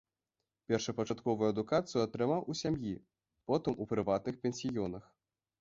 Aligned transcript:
Першапачатковую 0.71 1.47
адукацыю 1.53 2.01
атрымаў 2.07 2.39
у 2.53 2.57
сям'і, 2.63 2.95
потым 3.53 3.73
у 3.81 3.91
прыватных 3.93 4.35
пансіёнах. 4.47 5.03